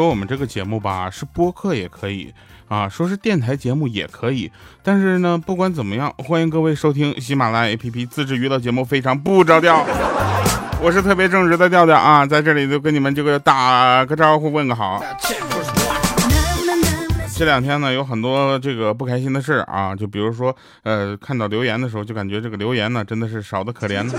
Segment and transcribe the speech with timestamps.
[0.00, 2.32] 说我们这个节目吧，是播客也可以
[2.68, 4.50] 啊，说是电台节目也可以，
[4.82, 9.84] 但是呢，不管怎么样，欢迎各位收听喜马拉雅 APP 自制娱乐节目，非常不着调。
[10.80, 15.04] 我是特别正直的调调啊，在这里就跟你们这个打个招呼，问个好。
[17.36, 24.10] 这两天呢，有很多这个不开心的事啊，就比如说，呃，看到留言的时候，就感觉这个留言呢，真的是少的可怜。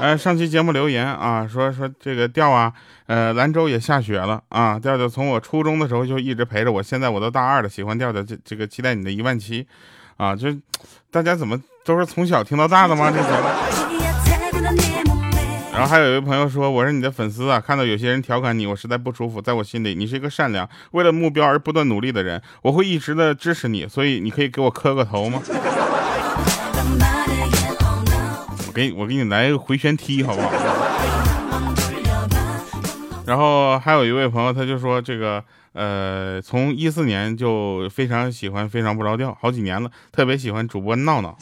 [0.00, 2.72] 呃，上期节目留言啊，说说这个调啊，
[3.06, 4.78] 呃，兰州也下雪了啊。
[4.78, 9.66] 调调从我初中的时候就一直陪着我，现在我都大二了，喜欢调调这这个期待你的一万七，
[10.16, 10.48] 啊，就
[11.10, 13.10] 大家怎么都是从小听到大的吗？
[13.10, 15.10] 这节目。
[15.72, 19.42] 然后还有一位朋友说，我是你的粉丝啊，看到有些人调侃你，我实在不舒服。
[19.42, 23.86] 在我心里，你是一个善良、为了目标而不断努力的人，我会一直的支持你。
[23.86, 25.42] 所以你可以给我磕个头吗？
[28.70, 30.48] 我给我给你来个回旋踢，好不好？
[33.26, 41.36] 然后还有一位朋友，他就说这个呃，从一四年就非常喜欢，非常不着调，好几年了，特别喜欢主播闹闹，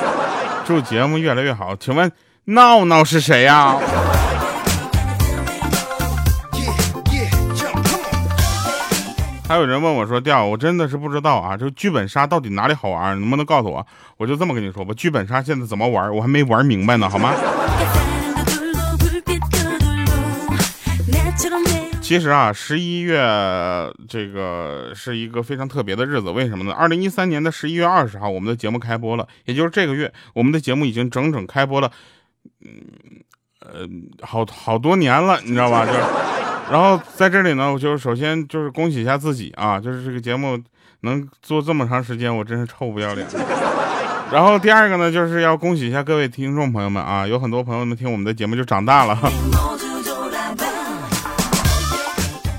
[0.64, 1.76] 祝节目越来越好。
[1.76, 2.10] 请问
[2.46, 3.78] 闹闹是谁呀？
[9.52, 13.20] 还有人问我说：“调，我真的是不知道啊，这剧本杀到底哪里好玩？
[13.20, 13.86] 能不能告诉我？”
[14.16, 17.34] 我就这么跟你说吧，剧本杀现在怎么玩，我还没玩明白呢，好吗？
[22.00, 23.20] 其实啊，十一月
[24.08, 26.72] 这个是一个非常特别的日子，为什么呢？
[26.72, 31.92] 二零一三年的十一月二十号，我们的节目开播了，也就是这个月，我们的节目已经整整开播了，
[32.64, 32.70] 嗯，
[33.60, 33.86] 呃，
[34.22, 35.84] 好好多年了，你知道吧？
[35.84, 36.00] 就是。
[36.70, 40.58] 然后在这里呢，我就首先就是恭喜一下自己啊，就是这个节目
[41.00, 43.26] 能做这么长时间，我真是臭不要脸。
[44.30, 49.18] 然后第二个呢，就是要恭喜一下各位听众朋友们啊，有很多朋友们听我们的节目就长大了。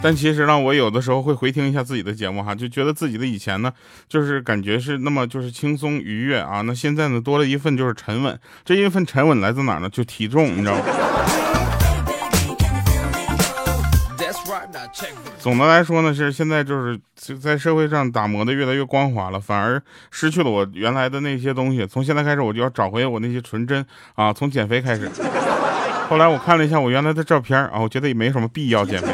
[0.03, 3.71] 但其实呢，我有的时候会回听一下自己的节目哈，就觉得自己的以前呢，
[4.07, 9.89] 就是感觉是那么就是轻松愉悦啊，那现在呢多了一份就是沉稳，这一份沉稳来自哪呢？
[9.89, 10.81] 就体重，你知道吗？
[15.39, 16.99] 总的来说呢，是现在就是
[17.37, 21.85] 在社会上打磨的越来越光滑了，反而失去了我原来的那些东西。
[21.85, 23.85] 从现在开始，我就要找回我那些纯真
[24.15, 24.31] 啊！
[24.33, 25.09] 从减肥开始。
[26.09, 29.07] 后来我看了一下我原来的照片啊，我觉得也没什么必要减肥。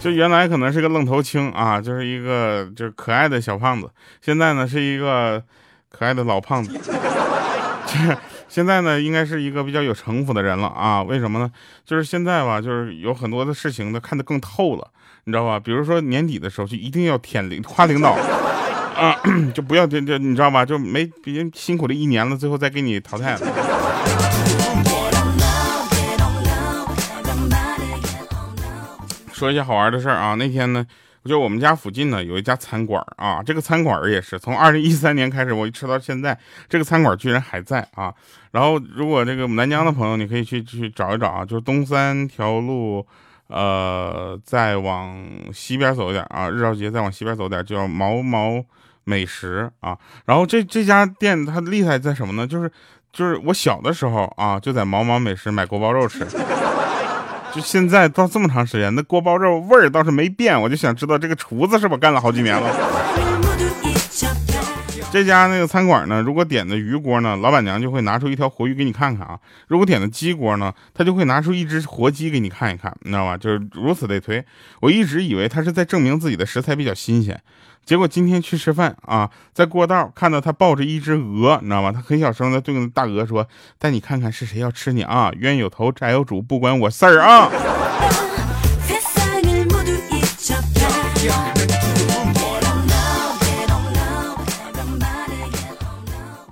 [0.00, 3.88] 就原来可能是个愣头青啊，就是一个就是可爱的小胖子，
[4.20, 5.42] 现在呢是一个
[5.90, 6.78] 可爱的老胖子。
[8.52, 11.02] 现在呢，应该是一个比较有城府的人了啊？
[11.02, 11.50] 为什么呢？
[11.86, 14.86] 就是现在吧，就是有很多的事情呢，看得更透了，
[15.24, 15.58] 你知道吧？
[15.58, 18.10] 比如说年底的时候，就一定要舔领夸领导
[18.94, 19.16] 啊，
[19.54, 20.66] 就不要这这，你知道吧？
[20.66, 23.40] 就没别人辛苦了一年了，最后再给你淘汰了。
[29.32, 30.86] 说一些好玩的事儿啊，那天呢。
[31.24, 36.36] 就我们家附近呢有一家餐馆啊，这个餐馆也是从二零一三年开始我一吃到现在，
[36.68, 38.12] 这个餐馆居然还在啊。
[38.50, 43.06] 然后如果这个南疆的朋友，你可以去去找一找啊，就是东三条路，
[43.46, 45.16] 呃，再往
[45.52, 48.62] 西边走一点啊，日照街再往西边走点，叫毛毛
[49.04, 49.96] 美食啊。
[50.26, 52.46] 然后这这家店它厉害在什么呢？
[52.46, 52.70] 就是
[53.12, 56.26] 就是我小的时候啊，就在毛毛美食买锅包肉吃。
[57.54, 62.91] 就现在到这么长时间，那锅包肉味儿倒是没变，我就想知道这个厨子是不是干了好几年了。
[65.12, 69.36] 这家那个餐馆呢，如果点的鱼锅呢，老板娘就会拿出一条活鱼给你看看啊；
[69.68, 73.36] 如果点的鸡锅呢，他就会拿出一只活鸡给你看一看，你知道吧？
[73.36, 74.42] 就是如此类推。
[74.80, 77.38] 我一直以为他是在证明自己的食材比较新鲜。
[77.84, 81.92] 结果今天去吃饭啊，在过道看到他抱着一只鹅，你知道吗？
[81.92, 83.46] 他很小声的对那大鹅说
[83.78, 85.30] ：“带你看看是谁要吃你啊？
[85.36, 87.50] 冤有头债有主，不关我事儿啊！”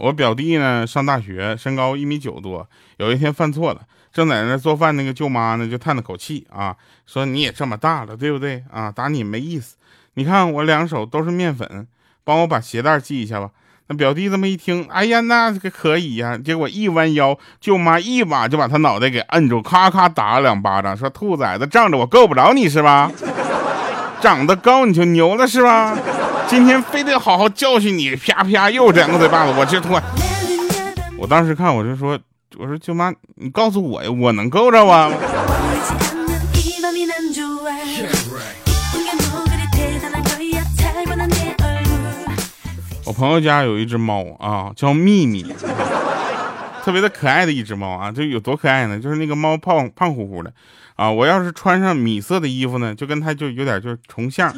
[0.00, 2.66] 我表弟呢上大学，身高一米九多。
[2.96, 3.80] 有一天犯错了，
[4.12, 6.74] 正在那做饭，那个舅妈呢就叹了口气啊，
[7.06, 8.90] 说：“你也这么大了，对不对啊？
[8.90, 9.76] 打你没意思。”
[10.14, 11.86] 你看我两手都是面粉，
[12.24, 13.50] 帮我把鞋带系一下吧。
[13.88, 16.36] 那表弟这么一听，哎呀，那个可以呀。
[16.36, 23.10] 结果一弯腰，舅妈一把就把他脑袋给摁住，咔咔打了两巴掌，说：“兔崽子，仗着我够不着你是吧？
[24.20, 25.96] 长得高你就牛了是吧？
[26.50, 29.54] 今天非得好好教训你，啪啪又两个嘴巴子。
[29.56, 29.96] 我这突
[31.16, 32.18] 我当时看我就说，
[32.58, 35.08] 我说舅妈，你告诉我呀，我能够着啊？
[43.04, 45.54] 我朋友家有一只猫啊，叫秘密。
[46.82, 48.98] 特别的可爱的一只猫啊，就有多可爱呢？
[48.98, 50.52] 就是那个猫胖胖乎乎的
[50.96, 54.52] 啊，我要是穿上米色的衣服呢，就跟它就有点就是重像。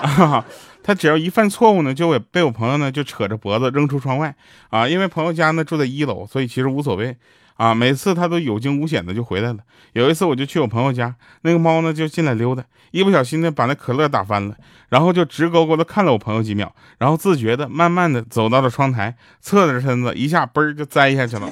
[0.00, 0.42] 啊，
[0.82, 4.34] 它只要一犯错误呢，就会被我朋友呢就扯着脖子扔出窗外
[4.70, 7.16] 啊，因为朋友家呢住在一楼，所以其实无所谓。
[7.56, 9.58] 啊，每次他都有惊无险的就回来了。
[9.92, 14.56] 有一次我就去我朋友家，那个猫呢就进来溜达，一不小心呢把那可乐打翻了，
[14.88, 21.50] 然后就直勾勾的看了我朋友几秒，然后自觉的慢慢的走到了窗台，侧着身子一下嘣就栽下去了。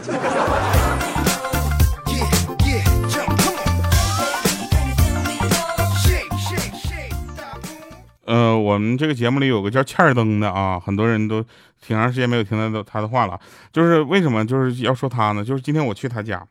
[8.89, 11.45] 们这个节目里有个叫欠儿灯的啊，很多人都
[11.81, 13.39] 挺长时间没有听到他的话了。
[13.73, 15.45] 就是为什么就是要说他呢？
[15.45, 16.43] 就是今天我去他家，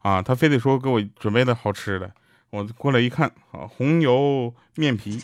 [0.00, 2.10] 啊，他非得说给我准备的好吃的。
[2.50, 5.20] 我过来一看啊，红油面皮，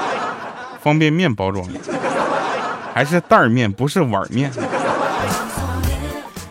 [0.80, 1.64] 方便面包装，
[2.92, 4.50] 还是袋面，不是碗面。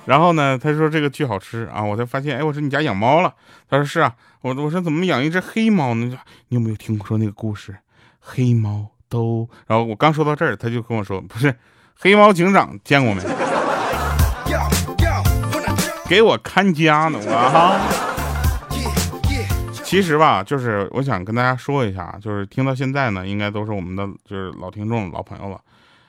[0.05, 3.33] 然后呢，他说这个巨好吃啊，我才发现，哎，我说你家养猫了？
[3.69, 6.17] 他说是啊，我我说怎么养一只黑猫呢？
[6.47, 7.77] 你有没有听说那个故事？
[8.19, 11.55] 黑猫都，然后我刚说到这儿，他就跟我说：“不是，
[11.99, 13.21] 黑猫警长见过没？
[16.07, 17.79] 给我看家呢，我哈。”
[19.83, 25.61] 其实吧，就是我想跟大家说一下，就是听到现在呢，应该都是我们的就是老听众、老朋友了。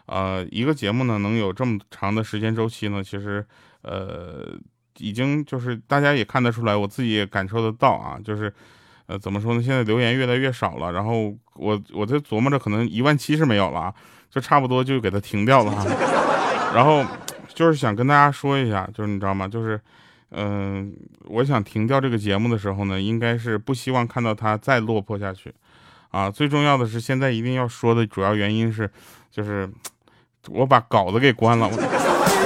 [0.06, 3.46] 呃，一个节目呢能有这么长的时间周期呢，其实
[3.82, 4.56] 呃
[4.98, 8.52] 已经就是大家也看得出来，我自己也感受得到啊，就是。
[9.08, 9.62] 呃，怎么说呢？
[9.62, 13.93] 现在留言越来越少了，然后我我在琢磨着，可能一万七是没有了，
[14.31, 15.84] 就差不多就给它停掉了哈。
[16.76, 17.02] 然后
[17.55, 19.49] 就是想跟大家说一下，就是你知道吗？
[19.49, 19.81] 就是，
[20.32, 20.93] 嗯，
[21.25, 25.55] 我想停掉这个节目的时候呢，应该是不希望看到它再落魄下去，
[26.10, 28.90] 啊，最重要的是现在一定要说的主要原因是，
[29.31, 29.66] 就是
[30.50, 31.76] 我把稿子给关了，我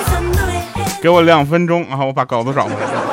[1.02, 3.11] 给我两分钟啊，我把稿子找回来。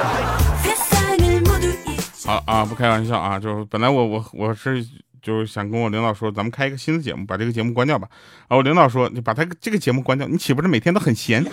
[2.29, 2.63] 啊啊！
[2.63, 4.85] 不开玩笑啊，就是本来我我我是
[5.19, 8.07] 就是想跟我领导说，咱们开一个新的节目，把这个节目关掉吧。
[8.41, 11.43] 然后我领导说，你把他这个节目关掉，你岂不是每天都很闲？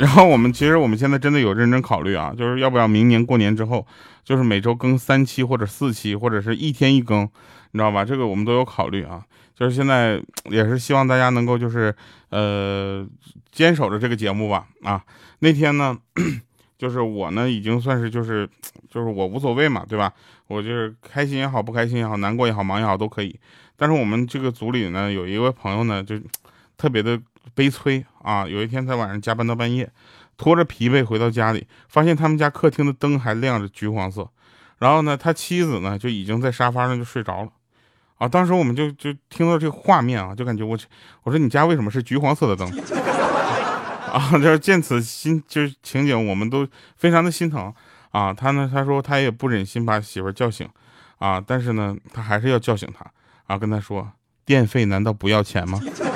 [0.00, 3.86] 然后我们其实我们现在真的有认真考虑啊，就是要不要明年过年之后，
[4.24, 7.24] 就是每周更三期或者四期，或者是一天一更，
[7.72, 8.02] 你知道吧？
[8.02, 9.22] 这个我们都有考虑啊。
[9.54, 11.94] 就是现在也是希望大家能够就是
[12.30, 13.06] 呃
[13.52, 15.04] 坚守着这个节目吧啊。
[15.40, 15.94] 那天呢，
[16.78, 18.48] 就是我呢，已经算是就是，
[18.88, 20.10] 就是我无所谓嘛，对吧？
[20.46, 23.38] 我就是开心也好，不开心也好，难过也好，忙也好，都可以。
[23.76, 26.18] 但是我们这个组里呢，有一位朋友呢，就
[26.78, 27.20] 特别的
[27.54, 28.46] 悲催啊。
[28.46, 29.90] 有一天他晚上加班到半夜，
[30.36, 34.28] 拖着疲惫回到家里，发现他们家客厅的灯还亮着橘黄色。
[34.78, 37.50] 然后呢，他妻子呢就已经在沙发上就睡着了。
[38.16, 40.78] 啊，当时我们就就听到这个画面啊，就感觉我
[41.22, 42.68] 我说你家为什么是橘黄色的灯？
[44.12, 47.72] 啊，就是见此心，就是情景，我们都非常的心疼
[48.10, 48.34] 啊。
[48.34, 50.68] 他呢，他说他也不忍心把媳妇叫醒
[51.18, 53.06] 啊，但是呢，他还是要叫醒他
[53.46, 54.10] 啊，跟他说，
[54.44, 55.80] 电费难道不要钱吗？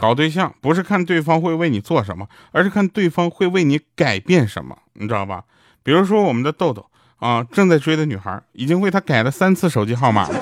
[0.00, 5.44] 搞对象不是看对方会为你做什么，而是看对方会为你改变什么，你知道吧？
[5.82, 6.86] 比如说我们的豆豆。
[7.18, 10.40] 啊，正在追的女孩已经为他改了三次手机号码了。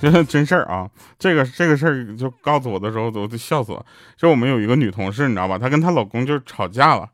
[0.00, 0.90] 这 是真事儿啊！
[1.20, 3.86] 这个这个事儿就告诉我的时候，我都笑死了。
[4.16, 5.56] 就我们有一个女同事，你知道吧？
[5.56, 7.08] 她跟她老公就是吵架了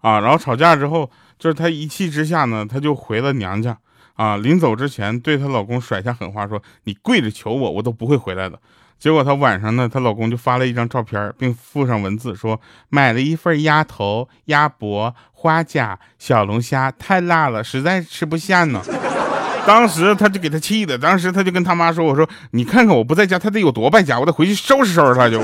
[0.00, 3.76] 啊，然后吵架之后，就是她一气之下呢，她就回了娘家
[4.14, 4.36] 啊。
[4.36, 8.58] 临走之前，对她老公甩下狠话说：“你跪着求我，我都不会回来的。”
[8.98, 18.82] 结果她晚上呢，她老公就发了一张照片，并附上文字说买了一份鸭头、鸭脖、花甲、小龙虾，太辣了，实在吃不下呢。
[19.66, 25.42] 当时他就给他气的，当时他就跟他妈说：“我说你看看我不在家，他得有多败家，我得回去收拾收拾他就。”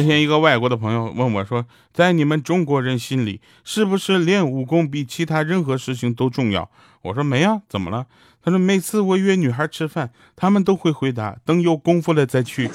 [0.00, 6.70] 那天一个外国的朋友问我说：“在你们中国人心里，是不是练武功比其他任何事情都重要？”
[7.04, 8.06] 我说：“没啊，怎么了？”
[8.42, 12.68] 他说：“每次我约女孩吃饭，他们都会回答等有功夫了再去。”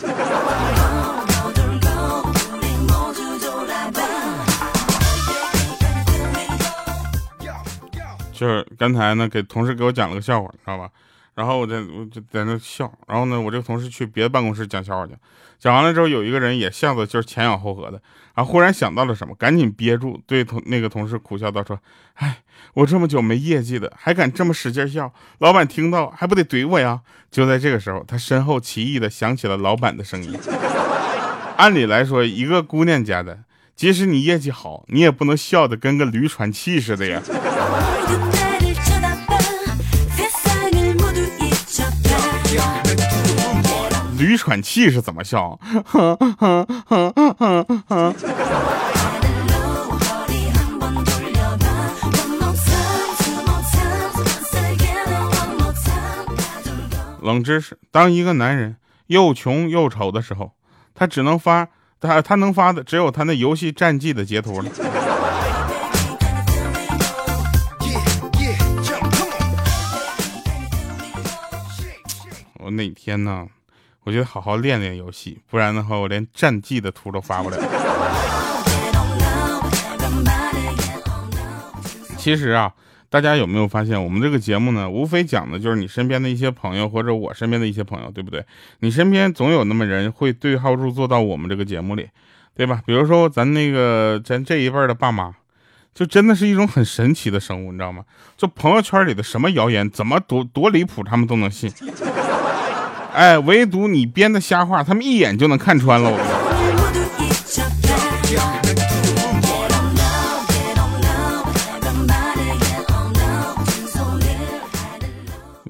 [8.31, 10.91] 就是刚才呢，给同事给我讲了个笑话，知道吧？
[11.35, 15.13] 然后我在我就在那笑，然后呢，我这个同事去别的办公室讲笑话去，
[15.59, 18.01] 讲完了之后，有一个人也笑的就是前仰后合的，
[18.33, 21.77] 然后忽然想到了什么，赶紧憋住，对同那个同事苦笑道说
[22.15, 22.37] ：“哎，
[22.73, 30.39] 我这么久没业绩了，还敢这么使劲笑，老板听到还不得怼我呀？”就在这个时候，他身后奇异的响起了老板的声音。
[31.57, 33.39] 按理来说，一个姑娘家的，
[33.75, 37.21] 即使你业绩好，你也不能笑的跟个驴喘气似的呀。
[44.17, 45.59] 驴喘气是怎么笑？
[57.21, 60.51] 冷知识：当一个男人又穷又丑的时候，
[60.93, 61.67] 他只能发
[61.99, 64.69] 他他能发的只有他那游戏战绩的截图了。
[72.59, 73.47] 我哪天呢？
[74.05, 77.57] 我觉得好好练练游戏，不然的话，我连战绩的图都发不了。
[82.15, 82.71] 其实啊，
[83.09, 88.45] 大家有没有发现，我们这个节目呢，无非讲的就是你身边的一些朋友，或者我身边的一些朋友，对不对？
[88.81, 92.07] 你身边总有那么人会对号入座到我们这个节目里，
[92.55, 92.83] 对吧？
[92.85, 95.33] 比如说咱那个咱这一辈的爸妈，
[95.95, 98.03] 就真的是一种很神奇的生物，你知道吗？
[98.37, 101.71] 就朋友圈里的什么谣言，怎么多多离谱，他们都能信。
[103.15, 106.11] 哎，唯独你编的瞎话，他们一眼就能看穿了。
[106.11, 106.17] 我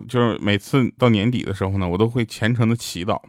[0.09, 3.19] 就是每次到年底的时候呢，我都会虔诚的祈祷。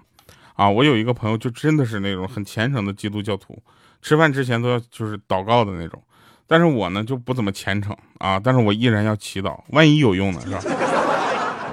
[0.55, 3.63] 啊，我有一个朋友，就真的是那种很虔诚的基督教徒，
[4.01, 6.03] 吃饭之前都要就是祷告的那种。
[6.47, 10.63] 但是我呢就不怎么虔诚啊，但是我依然要祈祷，万一有用呢，是吧？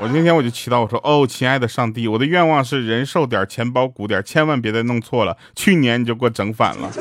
[0.04, 5.38] 我那天我就祈祷，我说：“哦，亲爱的上帝，我的愿望是人瘦点，钱包鼓点，千万别再弄错了。
[5.56, 6.92] 去年你就给我整反了。”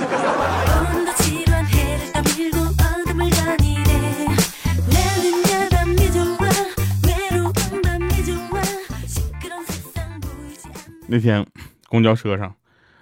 [11.08, 11.44] 那天
[11.88, 12.54] 公交车上，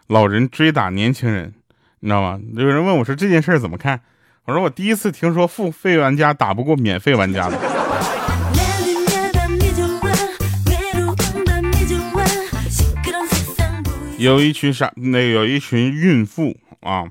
[0.07, 1.53] 老人追打年轻人，
[2.01, 2.41] 你知道吗？
[2.57, 4.01] 有人问我说：“这件事怎么看？”
[4.49, 7.59] 我说：“我第一次听说付费玩家打不过免费玩家的。”
[14.21, 17.11] 有一群啥，那有一群孕妇啊，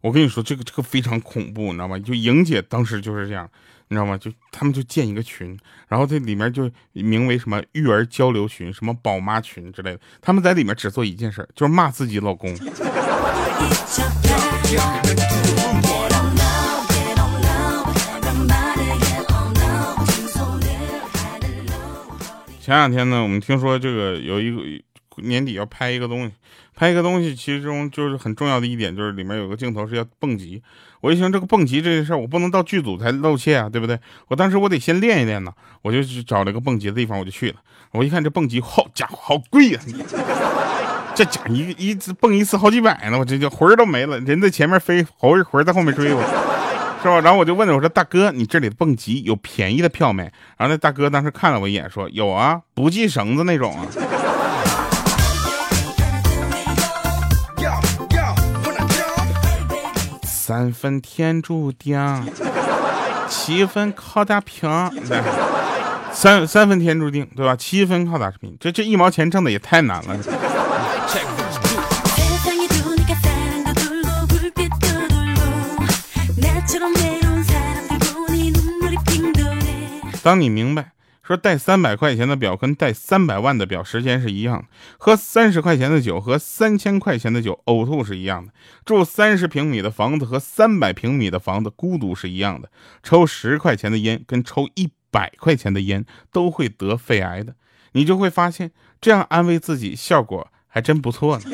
[0.00, 1.98] 我跟你说，这个这个非常恐怖，你知道吗？
[1.98, 3.50] 就莹姐当时就是这样，
[3.88, 4.16] 你知道吗？
[4.16, 5.58] 就他们就建一个群，
[5.88, 12.54] 然后这里面就名为什么育儿交流群、什么宝妈群之类的，他们在里面只做一件事，就是骂自己老公。
[22.60, 24.62] 前两天呢，我们听说这个有一个。
[25.22, 26.32] 年底要拍一个东西，
[26.74, 30.62] 拍一个东西，其中就是很重要的一点，就是里面有个镜头是要蹦极。
[31.00, 33.98] 我一想这个蹦极这件事，我不能到剧组才露怯啊，对不对？
[34.28, 35.52] 我当时我得先练一练呢，
[35.82, 37.56] 我就去找了个蹦极的地方，我就去了。
[37.90, 39.80] 我一看这蹦极，好家伙，好贵呀！
[41.14, 46.20] 这家一一次蹦一次好几百呢，我这就魂儿都没了，人在前面飞，猴儿魂儿在后面追我，
[47.02, 47.20] 是吧？
[47.20, 50.24] 然后我就问了，我说大哥，你这里蹦极有便宜的票没？
[50.56, 53.86] 然后那大哥当时看了我一眼，说有啊，不系绳子那种啊。
[60.46, 61.98] 三分天注定，
[63.30, 64.68] 七分靠打拼。
[66.12, 67.56] 三三分天注定，对吧？
[67.56, 68.54] 七分靠打拼。
[68.60, 70.18] 这这一毛钱挣的也太难了。
[80.22, 80.93] 当你明白。
[81.26, 84.64] 说带三百块钱的表跟带三百万的表时间是一样的，
[84.98, 88.52] 喝三十块钱的酒和三千块钱的酒呕吐是一样的，
[88.84, 92.70] 住三十平米的房子和三百平米的房子孤独是一样的，
[93.02, 97.54] 抽十块钱的烟跟抽一百块钱的烟都会得肺癌的，
[97.92, 101.44] 你就会发现这样安慰自己效果还真不错呢。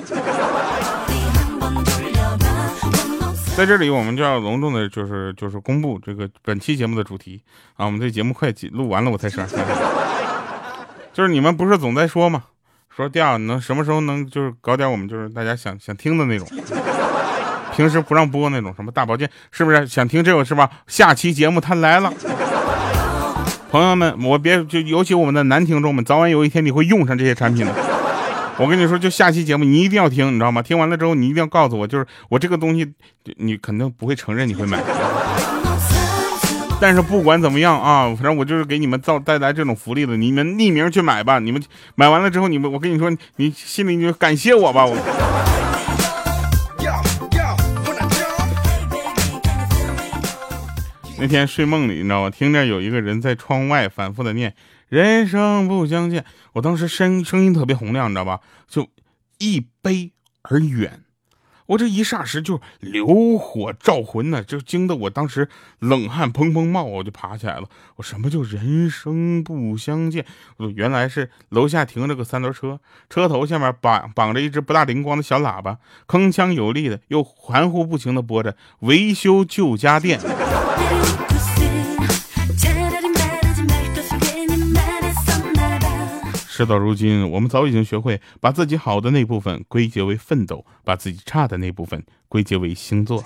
[3.56, 7.42] 在这里，我们就要隆重的，就是就是公布这个本期节目的主题
[7.76, 7.84] 啊！
[7.84, 9.46] 我们这节目快录完了，我才上。
[11.12, 12.44] 就是你们不是总在说吗？
[12.88, 16.48] 说第二能什么时候能就是搞点我们就是大家想想听的那种，
[17.76, 20.70] 平时不让播那种什么大保健，是不是想听这个是吧？
[20.86, 22.10] 下期节目他来了，
[23.70, 27.89] 朋友们，我别就尤其我们的男听众们，早晚有一天你会用上这些产品的。
[28.60, 30.60] 我跟你说，就下期节目你一定要听，你知道吗？
[30.60, 32.92] 听完了之后你一定要告诉我，就是我这个东西，
[33.38, 34.78] 你肯定不会承认你会买。
[36.78, 41.38] 但是不管怎么样啊，反正我就是给你们造带来这种福利的，你们匿名去买吧。
[41.38, 41.62] 你们
[41.94, 44.84] 买完了之后，你们我跟你说，你心里你就感谢我吧。
[44.84, 44.94] 我
[51.18, 52.30] 那天睡梦里，你知道吗？
[52.30, 54.54] 听着有一个人在窗外反复的念
[54.90, 58.40] “人生不相见”，我当时声声音特别洪亮，你知道吧？
[58.68, 58.88] 就
[59.38, 61.04] 一悲而远。
[61.66, 67.68] 我这一霎时就流火照魂呢，就惊得我当时冷汗砰砰冒，我就爬起来了。
[67.94, 70.26] 我什么叫人生不相见？
[70.56, 75.78] 我原来是楼下停着个三轮车，车头下面绑绑着一只不大灵光的小喇叭，
[76.08, 80.18] 铿锵有力的又含糊不清的播着维修旧家电。
[86.60, 93.24] 事到如今，我们早已经学会把自己好的那部分归结为奋斗，把自己差的那部分归结为星座。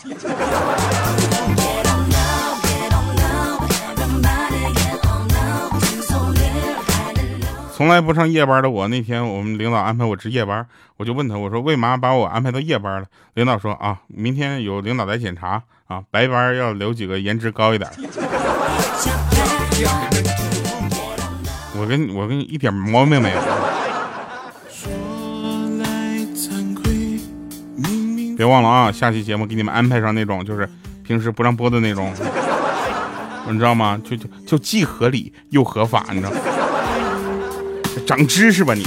[7.73, 10.65] 从来不上夜班的我，那天我们领导安排我值夜班，
[10.97, 13.07] 我就问他，我说为嘛把我安排到夜班了？
[13.35, 17.91] 领导说啊，明天有领导来检查啊，白班要留几个颜值高一点。
[21.85, 23.37] 我跟我跟你一点毛病没有。
[28.39, 30.67] 别忘了啊，下期节目给你们安排上那种就是
[31.03, 32.11] 平时不让播的那种，
[33.51, 34.01] 你知道吗？
[34.03, 36.39] 就就就既合理又合法，你知道吗？
[38.07, 38.83] 长知识吧你。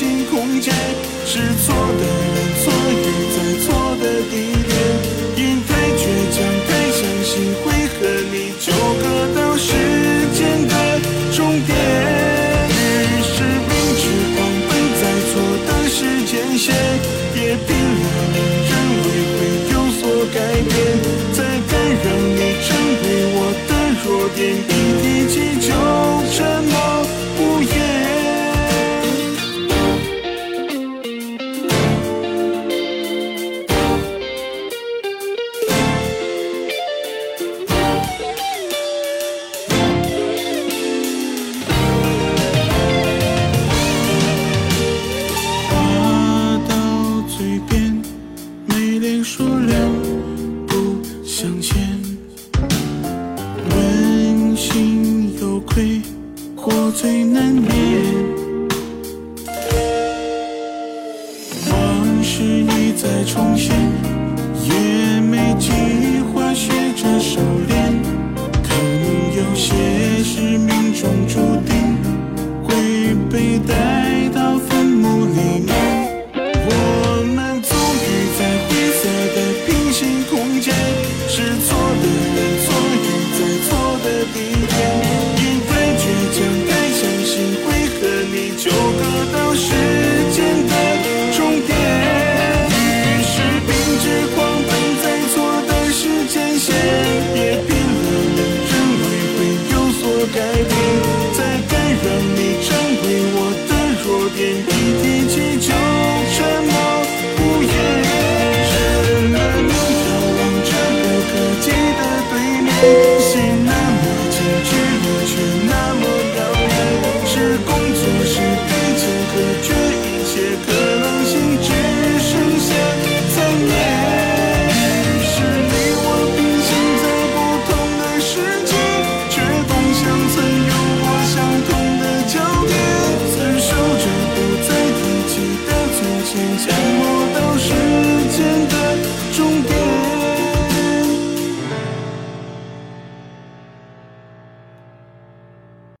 [0.00, 0.72] 心空间
[1.26, 2.19] 是错的。